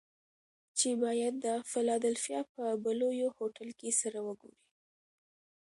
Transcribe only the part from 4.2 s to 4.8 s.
وګوري.